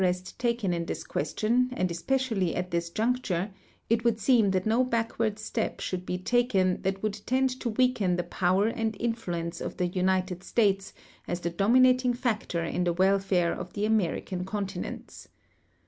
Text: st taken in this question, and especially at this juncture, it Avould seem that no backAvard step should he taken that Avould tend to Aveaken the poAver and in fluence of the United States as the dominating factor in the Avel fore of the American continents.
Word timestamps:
st 0.03 0.33
taken 0.39 0.73
in 0.73 0.83
this 0.87 1.03
question, 1.03 1.69
and 1.73 1.91
especially 1.91 2.55
at 2.55 2.71
this 2.71 2.89
juncture, 2.89 3.51
it 3.87 3.99
Avould 4.01 4.17
seem 4.17 4.49
that 4.49 4.65
no 4.65 4.83
backAvard 4.83 5.37
step 5.37 5.79
should 5.79 6.05
he 6.09 6.17
taken 6.17 6.81
that 6.81 6.99
Avould 7.03 7.23
tend 7.27 7.51
to 7.59 7.69
Aveaken 7.69 8.17
the 8.17 8.23
poAver 8.23 8.73
and 8.75 8.95
in 8.95 9.13
fluence 9.13 9.61
of 9.61 9.77
the 9.77 9.85
United 9.85 10.43
States 10.43 10.93
as 11.27 11.41
the 11.41 11.51
dominating 11.51 12.15
factor 12.15 12.63
in 12.63 12.83
the 12.83 12.95
Avel 12.95 13.21
fore 13.21 13.51
of 13.51 13.73
the 13.73 13.85
American 13.85 14.43
continents. 14.43 15.27